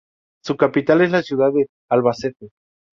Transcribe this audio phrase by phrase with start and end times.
[0.43, 2.49] Su capital es la ciudad de Albacete.